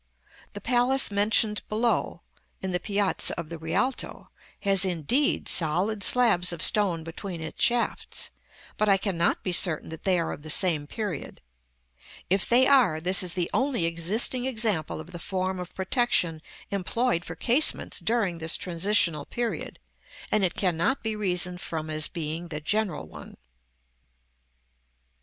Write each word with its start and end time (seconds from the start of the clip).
The 0.53 0.61
palace 0.61 1.11
mentioned 1.11 1.61
below(§ 1.69 2.21
XXXII.), 2.41 2.45
in 2.63 2.71
the 2.71 2.79
piazza 2.79 3.35
of 3.39 3.49
the 3.49 3.59
Rialto, 3.59 4.31
has, 4.61 4.83
indeed, 4.83 5.47
solid 5.47 6.01
slabs 6.01 6.51
of 6.51 6.63
stone 6.63 7.03
between 7.03 7.39
its 7.39 7.61
shafts, 7.63 8.31
but 8.77 8.89
I 8.89 8.97
cannot 8.97 9.43
be 9.43 9.51
certain 9.51 9.89
that 9.89 10.03
they 10.03 10.17
are 10.19 10.31
of 10.31 10.41
the 10.41 10.49
same 10.49 10.87
period; 10.87 11.39
if 12.31 12.49
they 12.49 12.65
are, 12.65 12.99
this 12.99 13.21
is 13.21 13.35
the 13.35 13.47
only 13.53 13.85
existing 13.85 14.45
example 14.47 14.99
of 14.99 15.11
the 15.11 15.19
form 15.19 15.59
of 15.59 15.75
protection 15.75 16.41
employed 16.71 17.23
for 17.23 17.35
casements 17.35 17.99
during 17.99 18.39
this 18.39 18.57
transitional 18.57 19.25
period, 19.27 19.77
and 20.31 20.43
it 20.43 20.55
cannot 20.55 21.03
be 21.03 21.15
reasoned 21.15 21.61
from 21.61 21.91
as 21.91 22.07
being 22.07 22.47
the 22.47 22.59
general 22.59 23.07
one. 23.07 23.37